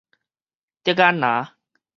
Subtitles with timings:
[0.83, 1.49] 竹仔林